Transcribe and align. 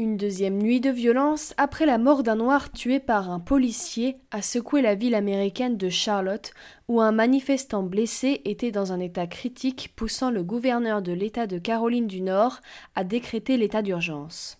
Une 0.00 0.16
deuxième 0.16 0.56
nuit 0.56 0.80
de 0.80 0.88
violence 0.88 1.52
après 1.58 1.84
la 1.84 1.98
mort 1.98 2.22
d'un 2.22 2.36
noir 2.36 2.72
tué 2.72 3.00
par 3.00 3.30
un 3.30 3.38
policier 3.38 4.16
a 4.30 4.40
secoué 4.40 4.80
la 4.80 4.94
ville 4.94 5.14
américaine 5.14 5.76
de 5.76 5.90
Charlotte 5.90 6.54
où 6.88 7.02
un 7.02 7.12
manifestant 7.12 7.82
blessé 7.82 8.40
était 8.46 8.70
dans 8.70 8.92
un 8.92 9.00
état 9.00 9.26
critique 9.26 9.92
poussant 9.94 10.30
le 10.30 10.42
gouverneur 10.42 11.02
de 11.02 11.12
l'État 11.12 11.46
de 11.46 11.58
Caroline 11.58 12.06
du 12.06 12.22
Nord 12.22 12.60
à 12.94 13.04
décréter 13.04 13.58
l'état 13.58 13.82
d'urgence. 13.82 14.56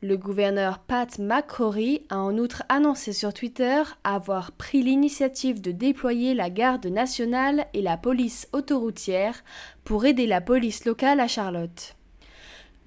Le 0.00 0.16
gouverneur 0.16 0.78
Pat 0.78 1.18
McCrory 1.18 2.06
a 2.08 2.18
en 2.18 2.38
outre 2.38 2.62
annoncé 2.70 3.12
sur 3.12 3.34
Twitter 3.34 3.82
avoir 4.04 4.52
pris 4.52 4.80
l'initiative 4.82 5.60
de 5.60 5.70
déployer 5.70 6.32
la 6.32 6.48
garde 6.48 6.86
nationale 6.86 7.66
et 7.74 7.82
la 7.82 7.98
police 7.98 8.48
autoroutière 8.54 9.44
pour 9.84 10.06
aider 10.06 10.26
la 10.26 10.40
police 10.40 10.86
locale 10.86 11.20
à 11.20 11.28
Charlotte. 11.28 11.95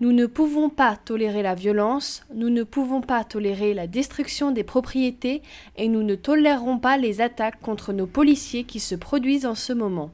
Nous 0.01 0.13
ne 0.13 0.27
pouvons 0.27 0.69
pas 0.69 0.95
tolérer 0.95 1.43
la 1.43 1.55
violence, 1.55 2.23
nous 2.33 2.49
ne 2.49 2.63
pouvons 2.63 3.01
pas 3.01 3.25
tolérer 3.25 3.73
la 3.73 3.85
destruction 3.85 4.51
des 4.51 4.63
propriétés 4.63 5.41
et 5.75 5.89
nous 5.89 6.03
ne 6.03 6.15
tolérerons 6.15 6.79
pas 6.79 6.95
les 6.95 7.19
attaques 7.19 7.59
contre 7.59 7.91
nos 7.91 8.07
policiers 8.07 8.63
qui 8.63 8.79
se 8.79 8.95
produisent 8.95 9.45
en 9.45 9.55
ce 9.55 9.73
moment, 9.73 10.11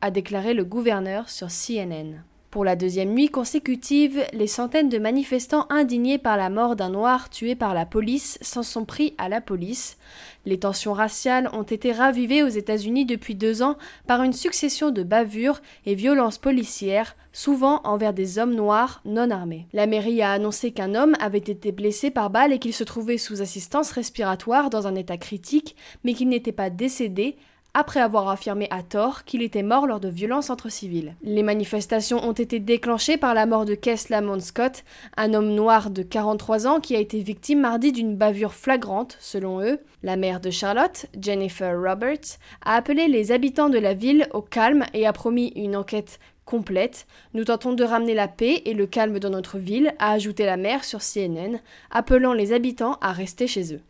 a 0.00 0.10
déclaré 0.10 0.54
le 0.54 0.64
gouverneur 0.64 1.28
sur 1.28 1.48
CNN. 1.48 2.24
Pour 2.50 2.64
la 2.64 2.74
deuxième 2.74 3.14
nuit 3.14 3.28
consécutive, 3.28 4.24
les 4.32 4.48
centaines 4.48 4.88
de 4.88 4.98
manifestants 4.98 5.66
indignés 5.70 6.18
par 6.18 6.36
la 6.36 6.50
mort 6.50 6.74
d'un 6.74 6.90
noir 6.90 7.30
tué 7.30 7.54
par 7.54 7.74
la 7.74 7.86
police 7.86 8.38
s'en 8.40 8.64
sont 8.64 8.84
pris 8.84 9.14
à 9.18 9.28
la 9.28 9.40
police. 9.40 9.98
Les 10.46 10.58
tensions 10.58 10.92
raciales 10.92 11.48
ont 11.52 11.62
été 11.62 11.92
ravivées 11.92 12.42
aux 12.42 12.48
États-Unis 12.48 13.06
depuis 13.06 13.36
deux 13.36 13.62
ans 13.62 13.76
par 14.08 14.24
une 14.24 14.32
succession 14.32 14.90
de 14.90 15.04
bavures 15.04 15.60
et 15.86 15.94
violences 15.94 16.38
policières, 16.38 17.14
souvent 17.32 17.82
envers 17.84 18.12
des 18.12 18.40
hommes 18.40 18.56
noirs 18.56 19.00
non 19.04 19.30
armés. 19.30 19.68
La 19.72 19.86
mairie 19.86 20.20
a 20.20 20.32
annoncé 20.32 20.72
qu'un 20.72 20.96
homme 20.96 21.14
avait 21.20 21.38
été 21.38 21.70
blessé 21.70 22.10
par 22.10 22.30
balle 22.30 22.52
et 22.52 22.58
qu'il 22.58 22.74
se 22.74 22.82
trouvait 22.82 23.18
sous 23.18 23.42
assistance 23.42 23.92
respiratoire 23.92 24.70
dans 24.70 24.88
un 24.88 24.96
état 24.96 25.18
critique, 25.18 25.76
mais 26.02 26.14
qu'il 26.14 26.28
n'était 26.28 26.50
pas 26.50 26.68
décédé, 26.68 27.36
après 27.74 28.00
avoir 28.00 28.28
affirmé 28.28 28.66
à 28.70 28.82
tort 28.82 29.24
qu'il 29.24 29.42
était 29.42 29.62
mort 29.62 29.86
lors 29.86 30.00
de 30.00 30.08
violences 30.08 30.50
entre 30.50 30.70
civils. 30.70 31.14
Les 31.22 31.42
manifestations 31.42 32.24
ont 32.24 32.32
été 32.32 32.60
déclenchées 32.60 33.16
par 33.16 33.34
la 33.34 33.46
mort 33.46 33.64
de 33.64 33.74
Kess 33.74 34.08
Lamont 34.08 34.40
Scott, 34.40 34.84
un 35.16 35.34
homme 35.34 35.54
noir 35.54 35.90
de 35.90 36.02
43 36.02 36.66
ans 36.66 36.80
qui 36.80 36.96
a 36.96 37.00
été 37.00 37.20
victime 37.20 37.60
mardi 37.60 37.92
d'une 37.92 38.16
bavure 38.16 38.54
flagrante, 38.54 39.16
selon 39.20 39.60
eux. 39.60 39.80
La 40.02 40.16
maire 40.16 40.40
de 40.40 40.50
Charlotte, 40.50 41.06
Jennifer 41.20 41.78
Roberts, 41.78 42.38
a 42.64 42.74
appelé 42.74 43.08
les 43.08 43.32
habitants 43.32 43.68
de 43.68 43.78
la 43.78 43.94
ville 43.94 44.28
au 44.32 44.42
calme 44.42 44.84
et 44.94 45.06
a 45.06 45.12
promis 45.12 45.52
une 45.56 45.76
enquête 45.76 46.18
complète. 46.50 47.06
Nous 47.32 47.44
tentons 47.44 47.74
de 47.74 47.84
ramener 47.84 48.14
la 48.14 48.26
paix 48.26 48.62
et 48.64 48.74
le 48.74 48.86
calme 48.86 49.20
dans 49.20 49.30
notre 49.30 49.58
ville, 49.58 49.94
a 50.00 50.10
ajouté 50.10 50.44
la 50.44 50.56
maire 50.56 50.84
sur 50.84 51.00
CNN, 51.00 51.60
appelant 51.92 52.32
les 52.32 52.52
habitants 52.52 52.98
à 53.00 53.12
rester 53.12 53.46
chez 53.46 53.74
eux. 53.74 53.80